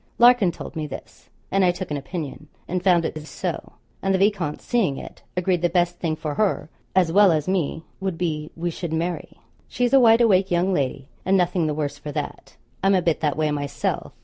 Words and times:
Larkin 0.17 0.51
told 0.51 0.75
me 0.75 0.87
this 0.87 1.29
and 1.51 1.63
I 1.63 1.69
took 1.69 1.91
an 1.91 1.95
opinion 1.97 2.47
and 2.67 2.83
found 2.83 3.05
it 3.05 3.15
is 3.15 3.29
so; 3.29 3.73
and 4.01 4.11
the 4.11 4.17
viscount 4.17 4.59
seeing 4.59 4.97
it, 4.97 5.21
agreed 5.37 5.61
the 5.61 5.69
best 5.69 5.99
thing 5.99 6.15
for 6.15 6.33
her 6.33 6.71
as 6.95 7.11
well 7.11 7.31
as 7.31 7.47
me 7.47 7.83
would 7.99 8.17
be, 8.17 8.49
we 8.55 8.71
should 8.71 8.93
marry. 8.93 9.37
She 9.67 9.85
is 9.85 9.93
a 9.93 9.99
wide 9.99 10.21
awake 10.21 10.49
young 10.49 10.73
lady, 10.73 11.07
and 11.23 11.37
nothing 11.37 11.67
the 11.67 11.75
worse 11.75 11.99
for 11.99 12.11
that: 12.13 12.57
I'm 12.83 12.95
a 12.95 13.01
bit 13.03 13.19
that 13.19 13.37
way 13.37 13.51
myself. 13.51 14.13